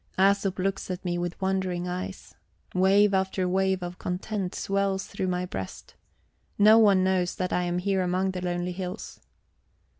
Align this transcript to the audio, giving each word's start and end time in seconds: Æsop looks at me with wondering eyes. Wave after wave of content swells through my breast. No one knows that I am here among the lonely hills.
Æsop 0.17 0.57
looks 0.57 0.89
at 0.89 1.05
me 1.05 1.19
with 1.19 1.39
wondering 1.39 1.87
eyes. 1.87 2.33
Wave 2.73 3.13
after 3.13 3.47
wave 3.47 3.83
of 3.83 3.99
content 3.99 4.55
swells 4.55 5.05
through 5.05 5.27
my 5.27 5.45
breast. 5.45 5.93
No 6.57 6.79
one 6.79 7.03
knows 7.03 7.35
that 7.35 7.53
I 7.53 7.65
am 7.65 7.77
here 7.77 8.01
among 8.01 8.31
the 8.31 8.41
lonely 8.41 8.71
hills. 8.71 9.19